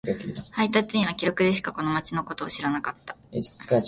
[0.03, 0.15] 隊
[0.65, 3.15] 員達は記録でしかこの町のことを知らなかった。